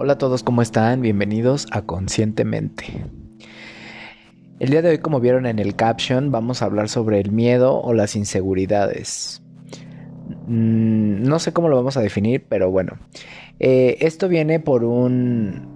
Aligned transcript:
Hola 0.00 0.12
a 0.12 0.18
todos, 0.18 0.44
¿cómo 0.44 0.62
están? 0.62 1.02
Bienvenidos 1.02 1.66
a 1.72 1.82
Conscientemente. 1.82 3.04
El 4.60 4.70
día 4.70 4.80
de 4.80 4.90
hoy, 4.90 4.98
como 4.98 5.18
vieron 5.18 5.44
en 5.44 5.58
el 5.58 5.74
caption, 5.74 6.30
vamos 6.30 6.62
a 6.62 6.66
hablar 6.66 6.88
sobre 6.88 7.20
el 7.20 7.32
miedo 7.32 7.80
o 7.80 7.92
las 7.94 8.16
inseguridades. 8.16 9.42
Mm, 10.46 11.24
no 11.24 11.38
sé 11.38 11.52
cómo 11.52 11.68
lo 11.68 11.76
vamos 11.76 11.96
a 11.96 12.00
definir, 12.00 12.44
pero 12.48 12.70
bueno. 12.70 12.92
Eh, 13.58 13.98
esto 14.00 14.28
viene 14.28 14.60
por 14.60 14.84
un. 14.84 15.66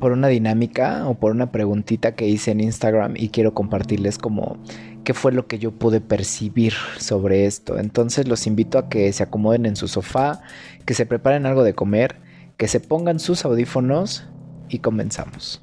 por 0.00 0.12
una 0.12 0.28
dinámica 0.28 1.06
o 1.06 1.14
por 1.14 1.32
una 1.32 1.52
preguntita 1.52 2.14
que 2.14 2.26
hice 2.26 2.50
en 2.50 2.60
Instagram 2.60 3.14
y 3.16 3.28
quiero 3.28 3.54
compartirles 3.54 4.18
como 4.18 4.58
qué 5.04 5.14
fue 5.14 5.32
lo 5.32 5.46
que 5.46 5.58
yo 5.58 5.70
pude 5.70 6.00
percibir 6.00 6.72
sobre 6.98 7.46
esto. 7.46 7.78
Entonces 7.78 8.26
los 8.26 8.46
invito 8.46 8.78
a 8.78 8.88
que 8.88 9.12
se 9.12 9.22
acomoden 9.22 9.66
en 9.66 9.76
su 9.76 9.86
sofá, 9.86 10.42
que 10.84 10.94
se 10.94 11.06
preparen 11.06 11.46
algo 11.46 11.62
de 11.62 11.74
comer 11.74 12.24
que 12.56 12.68
se 12.68 12.80
pongan 12.80 13.18
sus 13.18 13.44
audífonos 13.44 14.26
y 14.68 14.78
comenzamos. 14.78 15.60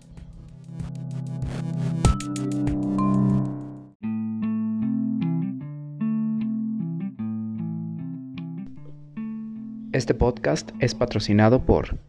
Este 9.94 10.13
podcast 10.13 10.71
es 10.80 10.96
patrocinado 10.96 11.66
por 11.66 11.99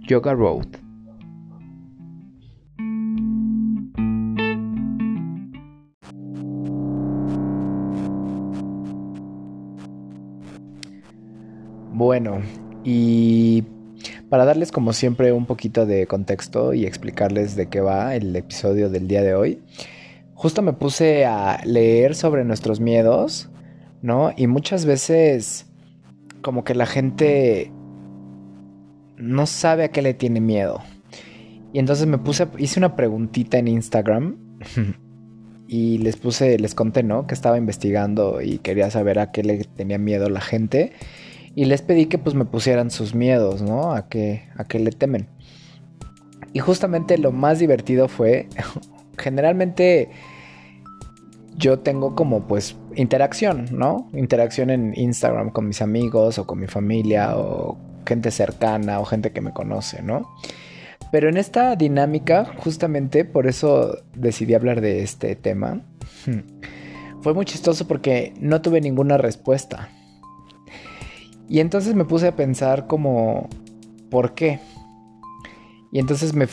Yoga 0.00 0.34
Road. 0.34 0.81
Bueno, 12.12 12.42
y 12.84 13.64
para 14.28 14.44
darles 14.44 14.70
como 14.70 14.92
siempre 14.92 15.32
un 15.32 15.46
poquito 15.46 15.86
de 15.86 16.06
contexto 16.06 16.74
y 16.74 16.84
explicarles 16.84 17.56
de 17.56 17.70
qué 17.70 17.80
va 17.80 18.14
el 18.14 18.36
episodio 18.36 18.90
del 18.90 19.08
día 19.08 19.22
de 19.22 19.34
hoy, 19.34 19.62
justo 20.34 20.60
me 20.60 20.74
puse 20.74 21.24
a 21.24 21.62
leer 21.64 22.14
sobre 22.14 22.44
nuestros 22.44 22.80
miedos, 22.80 23.48
¿no? 24.02 24.30
Y 24.36 24.46
muchas 24.46 24.84
veces 24.84 25.64
como 26.42 26.64
que 26.64 26.74
la 26.74 26.84
gente 26.84 27.72
no 29.16 29.46
sabe 29.46 29.84
a 29.84 29.88
qué 29.88 30.02
le 30.02 30.12
tiene 30.12 30.42
miedo. 30.42 30.82
Y 31.72 31.78
entonces 31.78 32.06
me 32.06 32.18
puse, 32.18 32.46
hice 32.58 32.78
una 32.78 32.94
preguntita 32.94 33.56
en 33.56 33.68
Instagram 33.68 34.36
y 35.66 35.96
les 35.96 36.16
puse, 36.16 36.58
les 36.58 36.74
conté, 36.74 37.04
¿no? 37.04 37.26
Que 37.26 37.32
estaba 37.32 37.56
investigando 37.56 38.42
y 38.42 38.58
quería 38.58 38.90
saber 38.90 39.18
a 39.18 39.32
qué 39.32 39.42
le 39.42 39.64
tenía 39.64 39.96
miedo 39.96 40.28
la 40.28 40.42
gente 40.42 40.92
y 41.54 41.66
les 41.66 41.82
pedí 41.82 42.06
que 42.06 42.18
pues 42.18 42.34
me 42.34 42.44
pusieran 42.44 42.90
sus 42.90 43.14
miedos, 43.14 43.62
¿no? 43.62 43.92
A 43.92 44.08
qué, 44.08 44.48
a 44.56 44.64
qué 44.64 44.78
le 44.78 44.90
temen. 44.90 45.28
Y 46.52 46.60
justamente 46.60 47.18
lo 47.18 47.32
más 47.32 47.58
divertido 47.58 48.08
fue, 48.08 48.48
generalmente 49.18 50.10
yo 51.56 51.80
tengo 51.80 52.14
como 52.14 52.46
pues 52.46 52.76
interacción, 52.96 53.66
¿no? 53.72 54.10
Interacción 54.14 54.70
en 54.70 54.94
Instagram 54.96 55.50
con 55.50 55.68
mis 55.68 55.82
amigos 55.82 56.38
o 56.38 56.46
con 56.46 56.58
mi 56.58 56.66
familia 56.66 57.36
o 57.36 57.78
gente 58.06 58.30
cercana 58.30 59.00
o 59.00 59.04
gente 59.04 59.32
que 59.32 59.40
me 59.40 59.52
conoce, 59.52 60.02
¿no? 60.02 60.28
Pero 61.10 61.28
en 61.28 61.36
esta 61.36 61.76
dinámica, 61.76 62.52
justamente 62.56 63.24
por 63.26 63.46
eso 63.46 63.98
decidí 64.14 64.54
hablar 64.54 64.80
de 64.80 65.02
este 65.02 65.36
tema, 65.36 65.82
fue 67.22 67.34
muy 67.34 67.44
chistoso 67.44 67.86
porque 67.86 68.32
no 68.40 68.62
tuve 68.62 68.80
ninguna 68.80 69.18
respuesta. 69.18 69.90
Y 71.48 71.60
entonces 71.60 71.94
me 71.94 72.04
puse 72.04 72.28
a 72.28 72.36
pensar 72.36 72.86
como, 72.86 73.48
¿por 74.10 74.34
qué? 74.34 74.60
Y 75.92 75.98
entonces 75.98 76.32
me, 76.32 76.48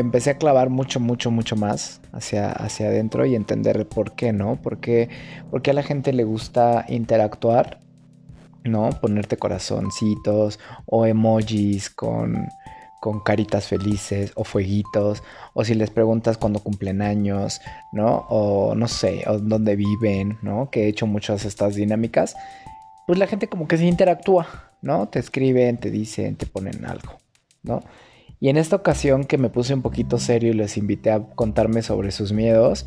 empecé 0.00 0.30
a 0.30 0.38
clavar 0.38 0.68
mucho, 0.68 0.98
mucho, 0.98 1.30
mucho 1.30 1.54
más 1.54 2.00
hacia, 2.10 2.50
hacia 2.50 2.88
adentro 2.88 3.24
y 3.24 3.36
entender 3.36 3.88
por 3.88 4.16
qué, 4.16 4.32
¿no? 4.32 4.56
¿Por 4.56 4.78
qué, 4.78 5.08
a 5.52 5.72
la 5.72 5.84
gente 5.84 6.12
le 6.12 6.24
gusta 6.24 6.84
interactuar, 6.88 7.78
¿no? 8.64 8.90
Ponerte 9.00 9.36
corazoncitos 9.36 10.58
o 10.86 11.06
emojis 11.06 11.90
con, 11.90 12.48
con 13.00 13.20
caritas 13.20 13.68
felices 13.68 14.32
o 14.34 14.42
fueguitos, 14.42 15.22
o 15.54 15.64
si 15.64 15.74
les 15.74 15.90
preguntas 15.90 16.36
cuándo 16.36 16.58
cumplen 16.58 17.02
años, 17.02 17.60
¿no? 17.92 18.26
O 18.30 18.74
no 18.74 18.88
sé, 18.88 19.22
o 19.28 19.38
dónde 19.38 19.76
viven, 19.76 20.38
¿no? 20.42 20.70
Que 20.70 20.86
he 20.86 20.88
hecho 20.88 21.06
muchas 21.06 21.44
estas 21.44 21.76
dinámicas 21.76 22.34
pues 23.06 23.18
la 23.18 23.26
gente 23.26 23.48
como 23.48 23.66
que 23.68 23.76
se 23.76 23.86
interactúa, 23.86 24.46
¿no? 24.80 25.08
Te 25.08 25.18
escriben, 25.18 25.78
te 25.78 25.90
dicen, 25.90 26.36
te 26.36 26.46
ponen 26.46 26.84
algo, 26.84 27.18
¿no? 27.62 27.82
Y 28.40 28.48
en 28.48 28.56
esta 28.56 28.76
ocasión 28.76 29.24
que 29.24 29.38
me 29.38 29.50
puse 29.50 29.74
un 29.74 29.82
poquito 29.82 30.18
serio 30.18 30.50
y 30.50 30.54
les 30.54 30.76
invité 30.76 31.10
a 31.10 31.22
contarme 31.22 31.82
sobre 31.82 32.10
sus 32.10 32.32
miedos, 32.32 32.86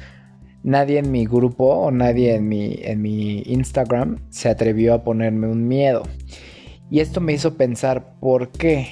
nadie 0.64 1.00
en 1.00 1.12
mi 1.12 1.26
grupo 1.26 1.66
o 1.66 1.92
nadie 1.92 2.36
en 2.36 2.48
mi, 2.50 2.78
en 2.81 3.02
mi 3.02 3.42
Instagram 3.46 4.20
se 4.30 4.50
atrevió 4.50 4.94
a 4.94 5.03
ponerme 5.03 5.48
un 5.48 5.68
miedo. 5.68 6.03
Y 6.90 7.00
esto 7.00 7.22
me 7.22 7.34
hizo 7.34 7.56
pensar, 7.56 8.16
¿por 8.20 8.52
qué? 8.52 8.90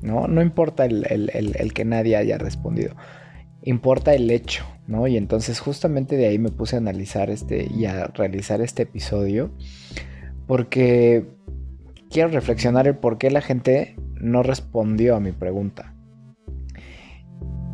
¿No? 0.00 0.28
No 0.28 0.40
importa 0.40 0.84
el, 0.84 1.04
el 1.32 1.72
que 1.72 1.84
nadie 1.84 2.16
haya 2.16 2.38
respondido, 2.38 2.94
importa 3.62 4.14
el 4.14 4.30
hecho, 4.30 4.64
¿no? 4.86 5.06
Y 5.08 5.16
entonces 5.16 5.58
justamente 5.60 6.16
de 6.16 6.26
ahí 6.26 6.38
me 6.38 6.50
puse 6.50 6.76
a 6.76 6.78
analizar 6.78 7.28
este 7.28 7.68
y 7.72 7.86
a 7.86 8.06
realizar 8.06 8.60
este 8.60 8.84
episodio 8.84 9.50
porque 10.48 11.28
quiero 12.10 12.30
reflexionar 12.30 12.88
el 12.88 12.96
por 12.96 13.18
qué 13.18 13.30
la 13.30 13.42
gente 13.42 13.94
no 14.20 14.42
respondió 14.42 15.14
a 15.14 15.20
mi 15.20 15.30
pregunta. 15.30 15.94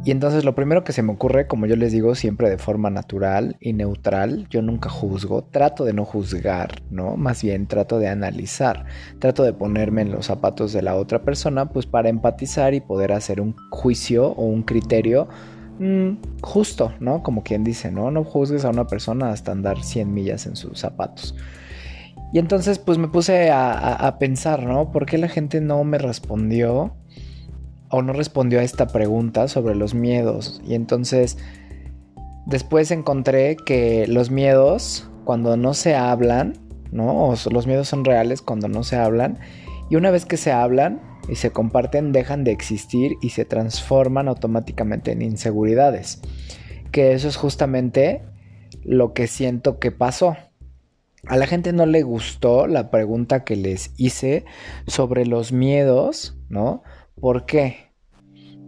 Y 0.04 0.10
entonces 0.10 0.44
lo 0.44 0.54
primero 0.54 0.84
que 0.84 0.92
se 0.92 1.02
me 1.02 1.12
ocurre, 1.12 1.46
como 1.46 1.64
yo 1.64 1.76
les 1.76 1.90
digo, 1.90 2.14
siempre 2.14 2.50
de 2.50 2.58
forma 2.58 2.90
natural 2.90 3.56
y 3.58 3.72
neutral, 3.72 4.46
yo 4.50 4.60
nunca 4.60 4.90
juzgo, 4.90 5.44
trato 5.44 5.86
de 5.86 5.94
no 5.94 6.04
juzgar, 6.04 6.82
¿no? 6.90 7.16
Más 7.16 7.42
bien 7.42 7.66
trato 7.66 7.98
de 7.98 8.08
analizar, 8.08 8.84
trato 9.18 9.44
de 9.44 9.54
ponerme 9.54 10.02
en 10.02 10.12
los 10.12 10.26
zapatos 10.26 10.74
de 10.74 10.82
la 10.82 10.96
otra 10.96 11.22
persona, 11.22 11.70
pues 11.70 11.86
para 11.86 12.10
empatizar 12.10 12.74
y 12.74 12.80
poder 12.80 13.12
hacer 13.12 13.40
un 13.40 13.56
juicio 13.70 14.26
o 14.26 14.44
un 14.44 14.62
criterio 14.62 15.26
mm, 15.78 16.10
justo, 16.42 16.92
¿no? 17.00 17.22
Como 17.22 17.42
quien 17.42 17.64
dice, 17.64 17.90
¿no? 17.90 18.10
No 18.10 18.24
juzgues 18.24 18.66
a 18.66 18.70
una 18.70 18.86
persona 18.86 19.30
hasta 19.30 19.52
andar 19.52 19.82
100 19.82 20.12
millas 20.12 20.46
en 20.46 20.56
sus 20.56 20.80
zapatos. 20.80 21.34
Y 22.34 22.40
entonces 22.40 22.80
pues 22.80 22.98
me 22.98 23.06
puse 23.06 23.52
a, 23.52 24.16
pensar, 24.18 24.64
¿no? 24.64 24.90
¿Por 24.90 25.06
qué 25.06 25.18
la 25.18 25.28
gente 25.28 25.60
no 25.60 25.84
me 25.84 25.98
respondió 25.98 26.96
o 27.90 28.02
no 28.02 28.12
respondió 28.12 28.58
a 28.58 28.64
esta 28.64 28.88
pregunta 28.88 29.46
sobre 29.46 29.76
los 29.76 29.94
miedos? 29.94 30.60
Y 30.66 30.74
entonces 30.74 31.38
después 32.44 32.90
encontré 32.90 33.56
que 33.64 34.08
los 34.08 34.32
miedos, 34.32 35.08
cuando 35.22 35.56
no 35.56 35.74
se 35.74 35.94
hablan, 35.94 36.54
¿no? 36.90 37.28
O 37.28 37.36
los 37.52 37.68
miedos 37.68 37.86
son 37.86 38.04
reales 38.04 38.42
cuando 38.42 38.66
no 38.66 38.82
se 38.82 38.96
hablan. 38.96 39.38
Y 39.88 39.94
una 39.94 40.10
vez 40.10 40.26
que 40.26 40.36
se 40.36 40.50
hablan 40.50 41.00
y 41.28 41.36
se 41.36 41.52
comparten, 41.52 42.10
dejan 42.10 42.42
de 42.42 42.50
existir 42.50 43.12
y 43.22 43.30
se 43.30 43.44
transforman 43.44 44.26
automáticamente 44.26 45.12
en 45.12 45.22
inseguridades. 45.22 46.20
Que 46.90 47.12
eso 47.12 47.28
es 47.28 47.36
justamente 47.36 48.22
lo 48.82 49.12
que 49.12 49.28
siento 49.28 49.78
que 49.78 49.92
pasó. 49.92 50.36
A 51.26 51.36
la 51.36 51.46
gente 51.46 51.72
no 51.72 51.86
le 51.86 52.02
gustó 52.02 52.66
la 52.66 52.90
pregunta 52.90 53.44
que 53.44 53.56
les 53.56 53.92
hice 53.96 54.44
sobre 54.86 55.26
los 55.26 55.52
miedos, 55.52 56.36
¿no? 56.48 56.82
¿Por 57.20 57.46
qué? 57.46 57.92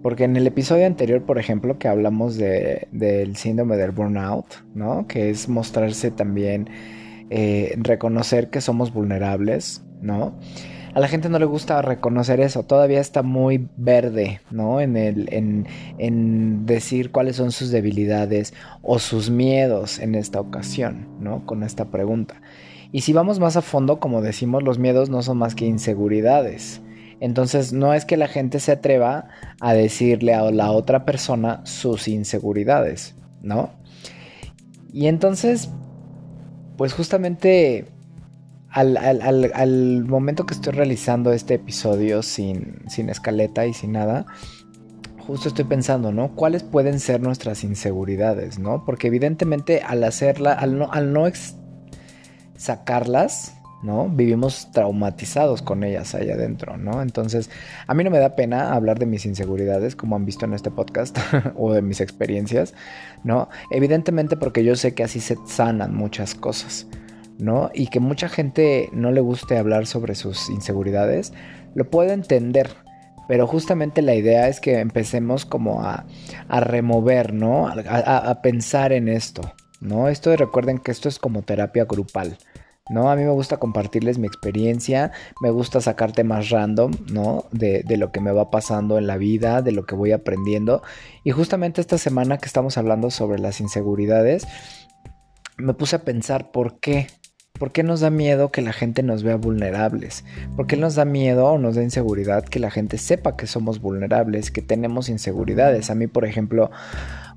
Porque 0.02 0.24
en 0.24 0.36
el 0.36 0.46
episodio 0.46 0.86
anterior, 0.86 1.24
por 1.24 1.38
ejemplo, 1.38 1.78
que 1.78 1.88
hablamos 1.88 2.36
del 2.36 3.36
síndrome 3.36 3.76
del 3.76 3.90
burnout, 3.90 4.46
¿no? 4.74 5.06
Que 5.06 5.30
es 5.30 5.48
mostrarse 5.48 6.10
también, 6.10 6.70
eh, 7.28 7.74
reconocer 7.76 8.50
que 8.50 8.60
somos 8.60 8.92
vulnerables, 8.92 9.84
¿no? 10.00 10.38
A 10.97 11.01
la 11.01 11.09
gente 11.09 11.28
no 11.28 11.39
le 11.39 11.45
gusta 11.45 11.83
reconocer 11.83 12.41
eso, 12.41 12.63
todavía 12.63 13.01
está 13.01 13.22
muy 13.22 13.69
verde, 13.77 14.41
¿no? 14.51 14.81
En, 14.81 14.97
el, 14.97 15.28
en, 15.31 15.66
en 15.98 16.65
decir 16.65 17.13
cuáles 17.13 17.37
son 17.37 17.53
sus 17.53 17.71
debilidades 17.71 18.54
o 18.81 18.98
sus 18.98 19.28
miedos 19.28 19.98
en 19.98 20.15
esta 20.15 20.41
ocasión, 20.41 21.07
¿no? 21.21 21.45
Con 21.45 21.65
esta 21.65 21.91
pregunta. 21.91 22.41
Y 22.93 23.03
si 23.03 23.13
vamos 23.13 23.41
más 23.41 23.59
a 23.59 23.60
fondo, 23.60 24.01
como 24.01 24.22
decimos, 24.22 24.63
los 24.63 24.78
miedos 24.78 25.10
no 25.10 25.21
son 25.21 25.37
más 25.37 25.54
que 25.54 25.66
inseguridades. 25.66 26.81
Entonces 27.21 27.75
no 27.75 27.93
es 27.93 28.07
que 28.07 28.16
la 28.16 28.27
gente 28.27 28.59
se 28.59 28.72
atreva 28.72 29.28
a 29.60 29.75
decirle 29.75 30.33
a 30.33 30.51
la 30.51 30.71
otra 30.71 31.04
persona 31.04 31.60
sus 31.66 32.09
inseguridades, 32.09 33.15
¿no? 33.43 33.69
Y 34.95 35.09
entonces, 35.09 35.69
pues 36.78 36.95
justamente 36.95 37.93
al, 38.71 40.04
momento 40.04 40.47
que 40.47 40.54
estoy 40.54 40.72
realizando 40.72 41.33
este 41.33 41.54
episodio 41.54 42.22
sin, 42.22 42.83
sin 42.89 43.09
escaleta 43.09 43.66
y 43.66 43.72
sin 43.72 43.92
nada, 43.92 44.27
justo 45.27 45.48
estoy 45.48 45.65
pensando, 45.65 46.13
¿no? 46.13 46.34
¿Cuáles 46.34 46.63
pueden 46.63 47.01
ser 47.01 47.21
nuestras 47.21 47.65
inseguridades, 47.65 48.59
¿no? 48.59 48.84
Porque 48.84 49.09
evidentemente 49.09 49.83
al 49.83 50.04
hacerla, 50.04 50.53
al 50.53 50.78
no, 50.78 50.91
sacarlas, 52.57 53.54
¿no? 53.83 54.09
Vivimos 54.09 54.71
traumatizados 54.72 55.62
con 55.62 55.84
ellas 55.84 56.15
ahí 56.15 56.30
adentro, 56.30 56.77
¿no? 56.77 57.03
Entonces, 57.03 57.51
a 57.86 57.95
mí 57.95 58.04
no 58.04 58.10
me 58.10 58.19
da 58.19 58.36
pena 58.36 58.72
hablar 58.72 58.98
de 58.98 59.07
mis 59.07 59.27
inseguridades, 59.27 59.97
como 59.97 60.16
han 60.16 60.24
visto 60.24 60.45
en 60.45 60.54
este 60.54 60.71
podcast, 60.71 61.19
o 61.57 61.72
de 61.72 61.83
mis 61.83 62.01
experiencias, 62.01 62.74
¿no? 63.24 63.48
Evidentemente 63.71 64.36
porque 64.36 64.65
yo 64.65 64.77
sé 64.77 64.95
que 64.95 65.03
así 65.03 65.21
se 65.21 65.36
sanan 65.47 65.95
muchas 65.95 66.34
cosas, 66.34 66.86
¿no? 67.38 67.71
Y 67.74 67.88
que 67.88 68.00
mucha 68.00 68.28
gente 68.28 68.88
no 68.92 69.10
le 69.10 69.21
guste 69.21 69.59
hablar 69.59 69.86
sobre 69.86 70.15
sus 70.15 70.48
inseguridades, 70.48 71.33
lo 71.74 71.91
puedo 71.91 72.12
entender, 72.12 72.71
pero 73.28 73.47
justamente 73.47 74.03
la 74.03 74.15
idea 74.15 74.48
es 74.48 74.60
que 74.60 74.78
empecemos 74.78 75.44
como 75.44 75.83
a, 75.83 76.06
remover, 76.48 77.34
¿no? 77.34 77.68
A, 77.68 78.41
pensar 78.42 78.92
en 78.92 79.09
esto, 79.09 79.42
¿no? 79.80 80.09
Esto 80.09 80.34
recuerden 80.36 80.78
que 80.78 80.92
esto 80.92 81.09
es 81.09 81.18
como 81.18 81.42
terapia 81.42 81.84
grupal. 81.84 82.38
¿no? 82.88 83.10
A 83.10 83.16
mí 83.16 83.24
me 83.24 83.33
gusta 83.33 83.56
compartirles 83.56 84.16
mi 84.16 84.28
experiencia, 84.28 85.10
me 85.41 85.50
gusta 85.50 85.80
sacar 85.80 86.12
temas 86.12 86.50
random, 86.50 86.92
¿no? 87.10 87.47
De, 87.50 87.83
de, 87.83 87.97
lo 87.97 88.12
que 88.12 88.21
me 88.21 88.30
va 88.30 88.48
pasando 88.48 88.97
en 88.97 89.09
la 89.09 89.16
vida, 89.16 89.60
de 89.60 89.72
lo 89.72 89.86
que 89.86 89.97
voy 89.97 90.12
aprendiendo. 90.12 90.83
Y 91.24 91.33
justamente 91.33 91.80
esta 91.80 91.98
semana 91.98 92.38
que 92.38 92.47
estamos 92.47 92.78
hablando 92.78 93.10
sobre 93.10 93.41
las 93.41 93.60
inseguridades, 93.60 94.47
me 95.56 95.74
puse 95.74 95.97
a 95.97 96.04
pensar 96.04 96.53
por 96.53 96.78
qué, 96.78 97.09
¿Por 97.58 97.72
qué 97.72 97.82
nos 97.82 98.00
da 98.00 98.10
miedo 98.10 98.50
que 98.50 98.60
la 98.62 98.72
gente 98.72 99.03
nos 99.03 99.22
vea 99.22 99.36
vulnerables? 99.36 100.24
¿Por 100.56 100.66
qué 100.66 100.76
nos 100.76 100.94
da 100.94 101.04
miedo 101.04 101.47
o 101.47 101.58
nos 101.58 101.76
da 101.76 101.82
inseguridad 101.82 102.44
que 102.44 102.58
la 102.58 102.70
gente 102.70 102.98
sepa 102.98 103.36
que 103.36 103.47
somos 103.47 103.80
vulnerables, 103.80 104.50
que 104.50 104.62
tenemos 104.62 105.08
inseguridades? 105.08 105.91
A 105.91 105.94
mí, 105.94 106.06
por 106.06 106.24
ejemplo, 106.24 106.70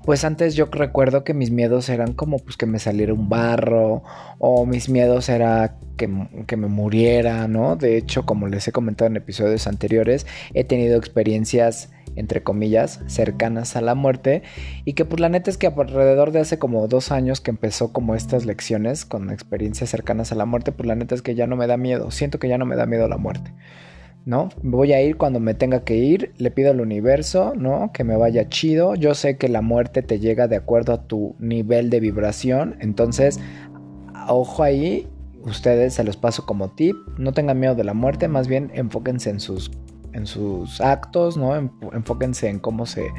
pues 0.04 0.24
antes 0.24 0.54
yo 0.54 0.66
recuerdo 0.66 1.24
que 1.24 1.34
mis 1.34 1.50
miedos 1.50 1.88
eran 1.88 2.12
como 2.14 2.38
pues 2.38 2.56
que 2.56 2.66
me 2.66 2.78
saliera 2.78 3.12
un 3.12 3.28
barro 3.28 4.02
o 4.38 4.66
mis 4.66 4.88
miedos 4.88 5.28
era 5.28 5.76
que, 5.96 6.08
que, 6.46 6.56
me 6.56 6.68
muriera, 6.68 7.46
¿no? 7.48 7.76
De 7.76 7.96
hecho, 7.96 8.24
como 8.24 8.48
les 8.48 8.66
he 8.66 8.72
comentado 8.72 9.10
en 9.10 9.16
episodios 9.16 9.66
anteriores, 9.66 10.26
he 10.54 10.64
tenido 10.64 10.96
experiencias 10.96 11.90
entre 12.16 12.42
comillas, 12.42 13.00
cercanas 13.06 13.76
a 13.76 13.80
la 13.80 13.94
muerte 13.94 14.42
y 14.84 14.94
que 14.94 15.04
pues 15.04 15.20
la 15.20 15.28
neta 15.28 15.50
es 15.50 15.58
que 15.58 15.66
alrededor 15.66 16.32
de 16.32 16.40
hace 16.40 16.58
como 16.58 16.86
dos 16.88 17.12
años 17.12 17.40
que 17.40 17.50
empezó 17.50 17.92
como 17.92 18.14
estas 18.14 18.46
lecciones 18.46 19.04
con 19.04 19.30
experiencias 19.30 19.90
cercanas 19.90 20.32
a 20.32 20.34
la 20.34 20.44
muerte, 20.44 20.72
pues 20.72 20.86
la 20.86 20.94
neta 20.94 21.14
es 21.14 21.22
que 21.22 21.34
ya 21.34 21.46
no 21.46 21.56
me 21.56 21.66
da 21.66 21.76
miedo, 21.76 22.10
siento 22.10 22.38
que 22.38 22.48
ya 22.48 22.58
no 22.58 22.66
me 22.66 22.76
da 22.76 22.86
miedo 22.86 23.08
la 23.08 23.18
muerte. 23.18 23.52
¿no? 24.26 24.50
Voy 24.62 24.92
a 24.92 25.02
ir 25.02 25.16
cuando 25.16 25.40
me 25.40 25.54
tenga 25.54 25.82
que 25.84 25.96
ir, 25.96 26.32
le 26.36 26.50
pido 26.50 26.70
al 26.70 26.80
universo, 26.80 27.54
¿no? 27.56 27.90
Que 27.92 28.04
me 28.04 28.16
vaya 28.16 28.48
chido. 28.48 28.94
Yo 28.94 29.14
sé 29.14 29.38
que 29.38 29.48
la 29.48 29.62
muerte 29.62 30.02
te 30.02 30.18
llega 30.18 30.46
de 30.46 30.56
acuerdo 30.56 30.92
a 30.92 31.06
tu 31.06 31.36
nivel 31.38 31.90
de 31.90 32.00
vibración, 32.00 32.76
entonces, 32.80 33.40
ojo 34.28 34.62
ahí, 34.62 35.08
ustedes 35.42 35.94
se 35.94 36.04
los 36.04 36.16
paso 36.16 36.44
como 36.46 36.70
tip, 36.70 36.96
no 37.18 37.32
tengan 37.32 37.58
miedo 37.58 37.74
de 37.74 37.84
la 37.84 37.94
muerte, 37.94 38.28
más 38.28 38.46
bien 38.46 38.70
enfóquense 38.74 39.30
en 39.30 39.40
sus 39.40 39.70
en 40.12 40.26
sus 40.26 40.80
actos, 40.80 41.36
¿no? 41.36 41.54
Enfóquense 41.56 42.48
en 42.48 42.58
cómo 42.58 42.86
se, 42.86 43.10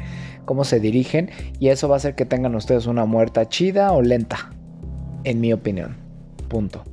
cómo 0.44 0.64
se 0.64 0.80
dirigen 0.80 1.30
y 1.58 1.68
eso 1.68 1.88
va 1.88 1.96
a 1.96 1.98
hacer 1.98 2.14
que 2.14 2.24
tengan 2.24 2.54
ustedes 2.54 2.86
una 2.86 3.04
muerta 3.04 3.48
chida 3.48 3.92
o 3.92 4.02
lenta, 4.02 4.50
en 5.24 5.40
mi 5.40 5.52
opinión. 5.52 5.96
Punto. 6.48 6.84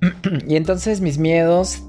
y 0.48 0.56
entonces 0.56 1.00
mis 1.00 1.18
miedos 1.18 1.82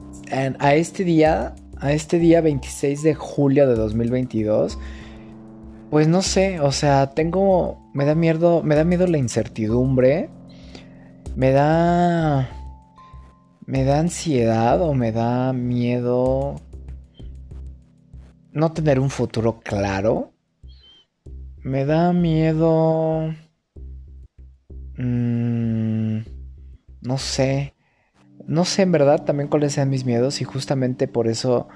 a 0.60 0.76
este 0.76 1.04
día, 1.04 1.56
a 1.78 1.92
este 1.92 2.20
día 2.20 2.42
26 2.42 3.04
de 3.04 3.16
julio 3.16 3.68
de 3.68 3.76
2022, 3.76 4.78
pues 5.90 6.08
no 6.08 6.22
sé, 6.22 6.60
o 6.60 6.72
sea, 6.72 7.12
tengo, 7.12 7.90
me 7.94 8.06
da 8.06 8.14
miedo, 8.14 8.62
me 8.64 8.76
da 8.76 8.84
miedo 8.84 9.08
la 9.08 9.18
incertidumbre, 9.18 10.30
me 11.36 11.52
da, 11.52 12.50
me 13.66 13.84
da 13.84 14.00
ansiedad 14.00 14.82
o 14.82 14.94
me 14.94 15.12
da 15.12 15.52
miedo 15.54 16.56
no 18.60 18.74
tener 18.74 19.00
un 19.00 19.10
futuro 19.10 19.60
claro. 19.62 20.34
Me 21.64 21.86
da 21.86 22.14
miedo... 22.14 23.34
Mm, 24.98 26.20
no 27.02 27.18
sé. 27.18 27.74
No 28.46 28.66
sé 28.66 28.82
en 28.84 28.92
verdad 28.92 29.24
también 29.26 29.50
cuáles 29.50 29.74
sean 29.74 29.90
mis 29.90 30.06
miedos 30.06 30.42
y 30.42 30.44
justamente 30.44 31.08
por 31.08 31.28
eso 31.28 31.68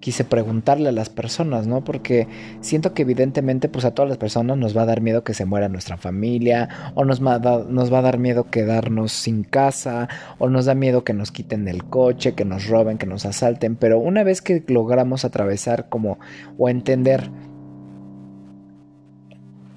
quise 0.00 0.24
preguntarle 0.24 0.88
a 0.88 0.92
las 0.92 1.08
personas, 1.08 1.66
¿no? 1.66 1.82
Porque 1.82 2.28
siento 2.60 2.94
que 2.94 3.02
evidentemente 3.02 3.68
pues 3.68 3.84
a 3.84 3.92
todas 3.92 4.08
las 4.08 4.18
personas 4.18 4.56
nos 4.56 4.76
va 4.76 4.82
a 4.82 4.86
dar 4.86 5.00
miedo 5.00 5.24
que 5.24 5.34
se 5.34 5.44
muera 5.44 5.68
nuestra 5.68 5.96
familia, 5.96 6.92
o 6.94 7.04
nos 7.04 7.24
va, 7.24 7.34
a 7.34 7.64
nos 7.68 7.92
va 7.92 7.98
a 7.98 8.02
dar 8.02 8.18
miedo 8.18 8.50
quedarnos 8.50 9.12
sin 9.12 9.44
casa, 9.44 10.08
o 10.38 10.48
nos 10.48 10.66
da 10.66 10.74
miedo 10.74 11.04
que 11.04 11.14
nos 11.14 11.32
quiten 11.32 11.68
el 11.68 11.84
coche, 11.84 12.34
que 12.34 12.44
nos 12.44 12.68
roben, 12.68 12.98
que 12.98 13.06
nos 13.06 13.26
asalten, 13.26 13.76
pero 13.76 13.98
una 13.98 14.22
vez 14.22 14.42
que 14.42 14.62
logramos 14.68 15.24
atravesar 15.24 15.88
como 15.88 16.18
o 16.58 16.68
entender 16.68 17.30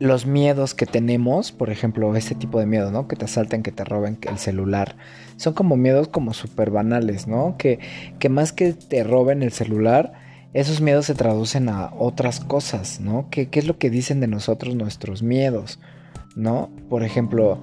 los 0.02 0.26
miedos 0.26 0.74
que 0.74 0.88
tenemos, 0.88 1.52
por 1.52 1.70
ejemplo, 1.70 2.16
ese 2.16 2.34
tipo 2.34 2.60
de 2.60 2.66
miedo, 2.66 2.90
¿no? 2.90 3.08
Que 3.08 3.16
te 3.16 3.26
asalten, 3.26 3.62
que 3.62 3.72
te 3.72 3.84
roben 3.84 4.18
el 4.28 4.40
celular. 4.40 4.96
Son 5.36 5.54
como 5.54 5.78
miedos 5.78 6.08
como 6.08 6.34
súper 6.34 6.72
banales, 6.72 7.28
¿no? 7.28 7.56
Que, 7.60 7.78
que 8.18 8.28
más 8.28 8.52
que 8.52 8.74
te 8.74 9.04
roben 9.04 9.44
el 9.44 9.52
celular, 9.52 10.14
esos 10.54 10.82
miedos 10.82 11.06
se 11.06 11.14
traducen 11.14 11.70
a 11.70 11.92
otras 11.96 12.40
cosas, 12.40 13.00
¿no? 13.00 13.28
¿Qué, 13.30 13.50
¿Qué, 13.50 13.60
es 13.60 13.68
lo 13.68 13.78
que 13.78 13.92
dicen 13.92 14.20
de 14.22 14.28
nosotros 14.28 14.74
nuestros 14.74 15.22
miedos, 15.22 15.80
¿no? 16.36 16.72
Por 16.90 17.04
ejemplo, 17.04 17.60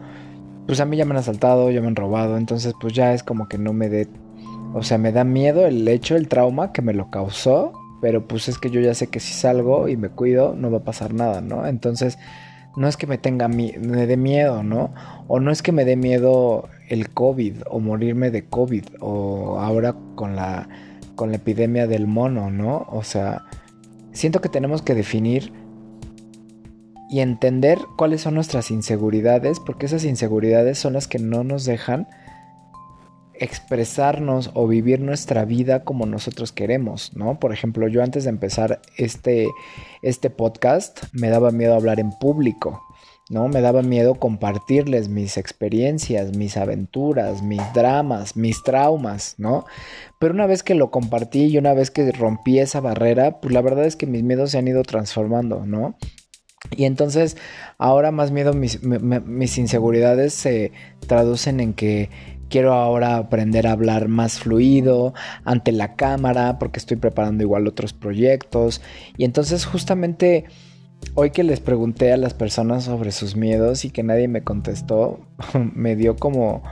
pues 0.69 0.79
a 0.79 0.85
mí 0.85 0.97
ya 0.97 1.05
me 1.05 1.15
han 1.15 1.19
asaltado, 1.19 1.73
ya 1.73 1.81
me 1.81 1.89
han 1.89 1.97
robado, 1.97 2.37
entonces 2.37 2.73
pues 2.81 2.93
ya 2.93 3.15
es 3.15 3.25
como 3.25 3.49
que 3.49 3.59
no 3.59 3.73
me 3.73 3.89
dé... 3.89 4.07
O 4.75 4.85
sea, 4.85 4.97
me 4.97 5.11
da 5.11 5.25
miedo 5.25 5.67
el 5.67 5.89
hecho, 5.89 6.15
el 6.15 6.29
trauma 6.29 6.73
que 6.73 6.83
me 6.83 6.95
lo 6.95 7.11
causó 7.11 7.73
pero 8.01 8.27
pues 8.27 8.49
es 8.49 8.59
que 8.59 8.71
yo 8.71 8.81
ya 8.81 8.95
sé 8.95 9.09
que 9.09 9.21
si 9.21 9.33
salgo 9.33 9.89
y 9.89 9.97
me 9.97 10.09
cuido 10.09 10.55
no 10.55 10.71
va 10.71 10.79
a 10.79 10.85
pasar 10.85 11.15
nada, 11.15 11.41
¿no? 11.41 11.67
Entonces 11.67 12.19
no 12.77 12.87
es 12.89 12.97
que 12.97 13.07
me 13.07 13.19
tenga 13.19 13.49
me 13.49 13.73
dé 13.73 14.17
miedo, 14.17 14.63
¿no? 14.63 14.95
O 15.27 15.41
no 15.41 15.51
es 15.51 15.63
que 15.63 15.73
me 15.73 15.85
dé 15.85 15.97
miedo 15.97 16.69
el 16.89 17.11
COVID 17.11 17.63
o 17.71 17.81
morirme 17.81 18.31
de 18.31 18.45
COVID 18.45 18.85
o 19.01 19.59
ahora 19.59 19.95
con 20.15 20.37
la 20.37 20.69
con 21.17 21.31
la 21.31 21.37
epidemia 21.37 21.89
del 21.89 22.07
mono, 22.07 22.51
¿no? 22.51 22.87
O 22.91 23.03
sea, 23.03 23.45
siento 24.13 24.41
que 24.41 24.49
tenemos 24.49 24.83
que 24.83 24.95
definir 24.95 25.53
y 27.11 27.21
entender 27.21 27.79
cuáles 27.97 28.21
son 28.21 28.35
nuestras 28.35 28.71
inseguridades, 28.71 29.59
porque 29.61 29.87
esas 29.87 30.05
inseguridades 30.05 30.79
son 30.79 30.93
las 30.93 31.09
que 31.09 31.19
no 31.19 31.43
nos 31.43 31.65
dejan 31.65 32.07
expresarnos 33.41 34.51
o 34.55 34.67
vivir 34.67 35.01
nuestra 35.01 35.45
vida 35.45 35.85
como 35.85 36.07
nosotros 36.07 36.53
queremos, 36.53 37.17
¿no? 37.17 37.39
Por 37.39 37.53
ejemplo, 37.53 37.89
yo 37.89 38.03
antes 38.03 38.25
de 38.25 38.31
empezar 38.31 38.81
este, 38.97 39.49
este 40.03 40.31
podcast 40.31 41.05
me 41.13 41.29
daba 41.29 41.51
miedo 41.51 41.75
hablar 41.75 42.01
en 42.01 42.11
público, 42.11 42.83
¿no? 43.31 43.49
Me 43.49 43.61
daba 43.61 43.83
miedo 43.83 44.15
compartirles 44.15 45.09
mis 45.09 45.37
experiencias, 45.37 46.37
mis 46.37 46.57
aventuras, 46.57 47.43
mis 47.43 47.63
dramas, 47.75 48.37
mis 48.37 48.63
traumas, 48.63 49.35
¿no? 49.39 49.67
Pero 50.19 50.35
una 50.35 50.47
vez 50.47 50.63
que 50.63 50.75
lo 50.75 50.91
compartí 50.91 51.47
y 51.47 51.59
una 51.59 51.75
vez 51.75 51.91
que 51.91 52.11
rompí 52.13 52.59
esa 52.59 52.81
barrera, 52.81 53.41
pues 53.41 53.53
la 53.53 53.61
verdad 53.61 53.85
es 53.85 53.97
que 53.97 54.07
mis 54.07 54.23
miedos 54.23 54.51
se 54.53 54.59
han 54.59 54.69
ido 54.69 54.83
transformando, 54.83 55.67
¿no? 55.67 55.97
Y 56.77 56.85
entonces 56.85 57.37
ahora 57.79 58.11
más 58.11 58.31
miedo, 58.31 58.53
mis, 58.53 58.83
mis 58.83 59.59
inseguridades 59.59 60.35
se 60.35 60.73
traducen 61.07 61.61
en 61.61 61.73
que 61.73 62.11
Quiero 62.49 62.73
ahora 62.73 63.17
aprender 63.17 63.67
a 63.67 63.73
hablar 63.73 64.09
más 64.09 64.39
fluido 64.39 65.15
ante 65.45 65.73
la 65.73 65.95
cámara 65.95 66.59
porque 66.59 66.79
estoy 66.79 66.97
preparando 66.97 67.43
igual 67.43 67.67
otros 67.67 67.93
proyectos. 67.93 68.81
Y 69.17 69.25
entonces 69.25 69.67
justamente 69.67 70.47
hoy 71.15 71.31
que 71.31 71.45
les 71.45 71.61
pregunté 71.61 72.13
a 72.13 72.17
las 72.17 72.35
personas 72.35 72.85
sobre 72.85 73.13
sus 73.13 73.37
miedos 73.37 73.85
y 73.85 73.91
que 73.91 74.03
nadie 74.03 74.29
me 74.29 74.43
contestó, 74.43 75.21
me 75.75 75.97
dio 75.97 76.17
como... 76.17 76.63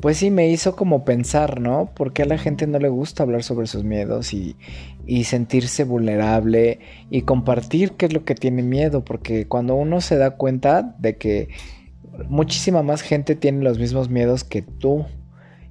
Pues 0.00 0.16
sí, 0.16 0.30
me 0.30 0.48
hizo 0.48 0.76
como 0.76 1.04
pensar, 1.04 1.60
¿no? 1.60 1.92
¿Por 1.94 2.14
qué 2.14 2.22
a 2.22 2.26
la 2.26 2.38
gente 2.38 2.66
no 2.66 2.78
le 2.78 2.88
gusta 2.88 3.22
hablar 3.22 3.42
sobre 3.42 3.66
sus 3.66 3.84
miedos 3.84 4.32
y, 4.32 4.56
y 5.04 5.24
sentirse 5.24 5.84
vulnerable 5.84 6.80
y 7.10 7.20
compartir 7.22 7.92
qué 7.92 8.06
es 8.06 8.14
lo 8.14 8.24
que 8.24 8.34
tiene 8.34 8.62
miedo? 8.62 9.04
Porque 9.04 9.46
cuando 9.46 9.74
uno 9.74 10.00
se 10.00 10.16
da 10.16 10.38
cuenta 10.38 10.96
de 10.98 11.18
que 11.18 11.48
muchísima 12.28 12.82
más 12.82 13.02
gente 13.02 13.34
tiene 13.34 13.64
los 13.64 13.78
mismos 13.78 14.08
miedos 14.08 14.44
que 14.44 14.62
tú. 14.62 15.04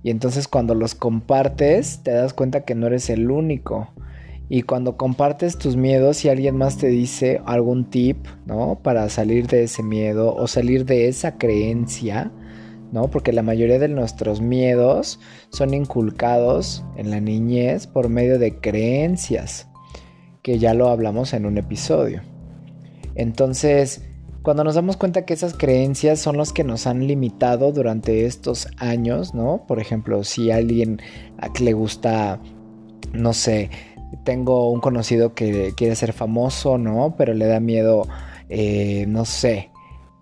Y 0.03 0.11
entonces 0.11 0.47
cuando 0.47 0.75
los 0.75 0.95
compartes, 0.95 2.01
te 2.03 2.11
das 2.11 2.33
cuenta 2.33 2.61
que 2.61 2.75
no 2.75 2.87
eres 2.87 3.09
el 3.09 3.29
único. 3.31 3.93
Y 4.47 4.63
cuando 4.63 4.97
compartes 4.97 5.57
tus 5.57 5.75
miedos 5.75 6.25
y 6.25 6.29
alguien 6.29 6.57
más 6.57 6.77
te 6.77 6.87
dice 6.87 7.41
algún 7.45 7.89
tip, 7.89 8.25
¿no? 8.47 8.79
Para 8.81 9.07
salir 9.09 9.47
de 9.47 9.63
ese 9.63 9.83
miedo 9.83 10.33
o 10.35 10.47
salir 10.47 10.85
de 10.85 11.07
esa 11.07 11.37
creencia, 11.37 12.31
¿no? 12.91 13.09
Porque 13.11 13.31
la 13.31 13.43
mayoría 13.43 13.77
de 13.77 13.89
nuestros 13.89 14.41
miedos 14.41 15.19
son 15.51 15.75
inculcados 15.75 16.83
en 16.97 17.11
la 17.11 17.19
niñez 17.19 17.85
por 17.85 18.09
medio 18.09 18.39
de 18.39 18.59
creencias, 18.59 19.67
que 20.41 20.57
ya 20.57 20.73
lo 20.73 20.89
hablamos 20.89 21.33
en 21.33 21.45
un 21.45 21.59
episodio. 21.59 22.21
Entonces, 23.13 24.08
cuando 24.41 24.63
nos 24.63 24.75
damos 24.75 24.97
cuenta 24.97 25.25
que 25.25 25.33
esas 25.33 25.53
creencias 25.53 26.19
son 26.19 26.37
las 26.37 26.53
que 26.53 26.63
nos 26.63 26.87
han 26.87 27.07
limitado 27.07 27.71
durante 27.71 28.25
estos 28.25 28.67
años, 28.77 29.33
¿no? 29.33 29.65
Por 29.67 29.79
ejemplo, 29.79 30.23
si 30.23 30.51
alguien 30.51 31.01
a 31.37 31.51
que 31.51 31.63
le 31.63 31.73
gusta, 31.73 32.39
no 33.11 33.33
sé, 33.33 33.69
tengo 34.23 34.71
un 34.71 34.79
conocido 34.79 35.33
que 35.33 35.73
quiere 35.75 35.95
ser 35.95 36.13
famoso, 36.13 36.77
¿no? 36.77 37.15
Pero 37.17 37.33
le 37.33 37.45
da 37.45 37.59
miedo, 37.59 38.07
eh, 38.49 39.05
no 39.07 39.25
sé, 39.25 39.71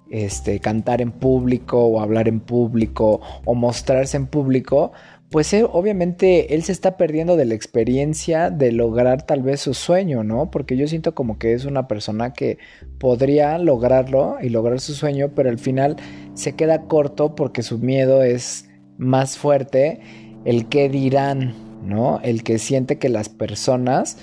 este, 0.09 0.59
cantar 0.59 1.01
en 1.01 1.11
público 1.11 1.83
o 1.83 2.01
hablar 2.01 2.27
en 2.27 2.39
público 2.39 3.21
o 3.45 3.55
mostrarse 3.55 4.17
en 4.17 4.27
público, 4.27 4.93
pues 5.29 5.51
eh, 5.53 5.65
obviamente 5.69 6.55
él 6.55 6.63
se 6.63 6.71
está 6.71 6.95
perdiendo 6.95 7.35
de 7.35 7.45
la 7.45 7.53
experiencia 7.53 8.49
de 8.49 8.71
lograr 8.71 9.25
tal 9.25 9.41
vez 9.41 9.59
su 9.59 9.73
sueño, 9.73 10.23
¿no? 10.23 10.49
Porque 10.51 10.77
yo 10.77 10.87
siento 10.87 11.13
como 11.13 11.37
que 11.37 11.53
es 11.53 11.65
una 11.65 11.87
persona 11.87 12.31
que 12.31 12.57
podría 12.97 13.57
lograrlo 13.57 14.37
y 14.41 14.49
lograr 14.49 14.79
su 14.79 14.93
sueño, 14.93 15.31
pero 15.35 15.49
al 15.49 15.59
final 15.59 15.97
se 16.33 16.55
queda 16.55 16.83
corto 16.83 17.35
porque 17.35 17.61
su 17.61 17.77
miedo 17.77 18.23
es 18.23 18.69
más 18.97 19.37
fuerte, 19.37 19.99
el 20.45 20.69
que 20.69 20.87
dirán, 20.87 21.53
¿no? 21.83 22.21
El 22.23 22.43
que 22.43 22.57
siente 22.57 22.97
que 22.97 23.09
las 23.09 23.27
personas 23.27 24.17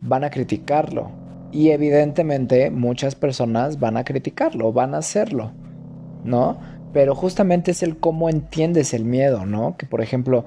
van 0.00 0.24
a 0.24 0.30
criticarlo. 0.30 1.12
Y 1.52 1.70
evidentemente 1.70 2.70
muchas 2.70 3.14
personas 3.14 3.78
van 3.78 3.96
a 3.96 4.04
criticarlo, 4.04 4.72
van 4.72 4.94
a 4.94 4.98
hacerlo, 4.98 5.52
¿no? 6.24 6.58
Pero 6.92 7.14
justamente 7.14 7.72
es 7.72 7.82
el 7.82 7.98
cómo 7.98 8.28
entiendes 8.28 8.94
el 8.94 9.04
miedo, 9.04 9.46
¿no? 9.46 9.76
Que 9.76 9.86
por 9.86 10.00
ejemplo, 10.00 10.44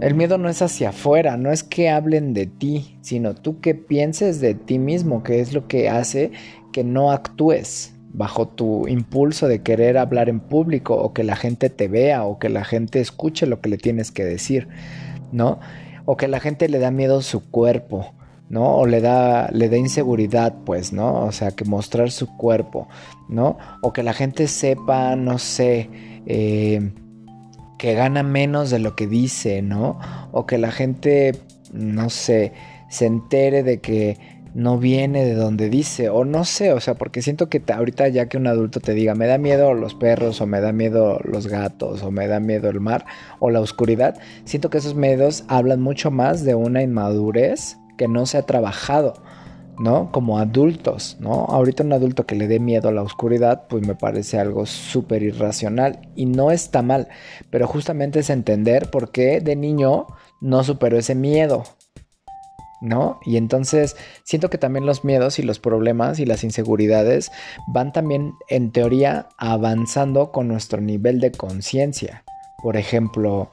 el 0.00 0.14
miedo 0.14 0.38
no 0.38 0.48
es 0.48 0.62
hacia 0.62 0.90
afuera, 0.90 1.36
no 1.36 1.52
es 1.52 1.62
que 1.62 1.90
hablen 1.90 2.34
de 2.34 2.46
ti, 2.46 2.98
sino 3.02 3.34
tú 3.34 3.60
que 3.60 3.74
pienses 3.74 4.40
de 4.40 4.54
ti 4.54 4.78
mismo, 4.78 5.22
que 5.22 5.40
es 5.40 5.52
lo 5.52 5.68
que 5.68 5.88
hace 5.88 6.32
que 6.72 6.84
no 6.84 7.12
actúes 7.12 7.94
bajo 8.14 8.48
tu 8.48 8.88
impulso 8.88 9.48
de 9.48 9.62
querer 9.62 9.96
hablar 9.96 10.28
en 10.28 10.40
público 10.40 10.94
o 10.94 11.12
que 11.12 11.24
la 11.24 11.36
gente 11.36 11.70
te 11.70 11.88
vea 11.88 12.24
o 12.24 12.38
que 12.38 12.48
la 12.48 12.64
gente 12.64 13.00
escuche 13.00 13.46
lo 13.46 13.60
que 13.60 13.70
le 13.70 13.78
tienes 13.78 14.10
que 14.10 14.24
decir, 14.24 14.68
¿no? 15.32 15.60
O 16.04 16.16
que 16.16 16.28
la 16.28 16.40
gente 16.40 16.68
le 16.68 16.78
da 16.78 16.90
miedo 16.90 17.22
su 17.22 17.48
cuerpo 17.50 18.12
¿no? 18.52 18.76
O 18.76 18.86
le 18.86 19.00
da, 19.00 19.48
le 19.50 19.70
da 19.70 19.78
inseguridad, 19.78 20.54
pues, 20.66 20.92
¿no? 20.92 21.24
O 21.24 21.32
sea, 21.32 21.52
que 21.52 21.64
mostrar 21.64 22.10
su 22.10 22.36
cuerpo, 22.36 22.86
¿no? 23.26 23.56
O 23.80 23.94
que 23.94 24.02
la 24.02 24.12
gente 24.12 24.46
sepa, 24.46 25.16
no 25.16 25.38
sé, 25.38 25.88
eh, 26.26 26.92
que 27.78 27.94
gana 27.94 28.22
menos 28.22 28.68
de 28.68 28.78
lo 28.78 28.94
que 28.94 29.06
dice, 29.06 29.62
¿no? 29.62 29.98
O 30.32 30.44
que 30.44 30.58
la 30.58 30.70
gente, 30.70 31.32
no 31.72 32.10
sé, 32.10 32.52
se 32.90 33.06
entere 33.06 33.62
de 33.62 33.80
que 33.80 34.18
no 34.54 34.76
viene 34.76 35.24
de 35.24 35.34
donde 35.34 35.70
dice, 35.70 36.10
o 36.10 36.26
no 36.26 36.44
sé, 36.44 36.74
o 36.74 36.80
sea, 36.80 36.92
porque 36.92 37.22
siento 37.22 37.48
que 37.48 37.62
ahorita 37.72 38.08
ya 38.08 38.28
que 38.28 38.36
un 38.36 38.46
adulto 38.46 38.80
te 38.80 38.92
diga, 38.92 39.14
me 39.14 39.26
da 39.26 39.38
miedo 39.38 39.72
los 39.72 39.94
perros, 39.94 40.42
o 40.42 40.46
me 40.46 40.60
da 40.60 40.72
miedo 40.72 41.20
los 41.24 41.46
gatos, 41.46 42.02
o 42.02 42.10
me 42.10 42.26
da 42.26 42.38
miedo 42.38 42.68
el 42.68 42.80
mar, 42.80 43.06
o 43.40 43.48
la 43.48 43.60
oscuridad, 43.60 44.18
siento 44.44 44.68
que 44.68 44.76
esos 44.76 44.94
miedos 44.94 45.44
hablan 45.48 45.80
mucho 45.80 46.10
más 46.10 46.44
de 46.44 46.54
una 46.54 46.82
inmadurez 46.82 47.78
que 48.02 48.08
no 48.08 48.26
se 48.26 48.36
ha 48.36 48.42
trabajado, 48.42 49.14
¿no? 49.78 50.10
Como 50.10 50.40
adultos, 50.40 51.18
¿no? 51.20 51.44
Ahorita 51.44 51.84
un 51.84 51.92
adulto 51.92 52.26
que 52.26 52.34
le 52.34 52.48
dé 52.48 52.58
miedo 52.58 52.88
a 52.88 52.92
la 52.92 53.02
oscuridad, 53.02 53.68
pues 53.68 53.86
me 53.86 53.94
parece 53.94 54.40
algo 54.40 54.66
súper 54.66 55.22
irracional 55.22 56.00
y 56.16 56.26
no 56.26 56.50
está 56.50 56.82
mal, 56.82 57.06
pero 57.48 57.68
justamente 57.68 58.18
es 58.18 58.28
entender 58.28 58.90
por 58.90 59.12
qué 59.12 59.40
de 59.40 59.54
niño 59.54 60.08
no 60.40 60.64
superó 60.64 60.98
ese 60.98 61.14
miedo, 61.14 61.62
¿no? 62.80 63.20
Y 63.24 63.36
entonces 63.36 63.94
siento 64.24 64.50
que 64.50 64.58
también 64.58 64.84
los 64.84 65.04
miedos 65.04 65.38
y 65.38 65.44
los 65.44 65.60
problemas 65.60 66.18
y 66.18 66.26
las 66.26 66.42
inseguridades 66.42 67.30
van 67.68 67.92
también 67.92 68.32
en 68.48 68.72
teoría 68.72 69.28
avanzando 69.38 70.32
con 70.32 70.48
nuestro 70.48 70.80
nivel 70.80 71.20
de 71.20 71.30
conciencia. 71.30 72.24
Por 72.64 72.76
ejemplo, 72.76 73.52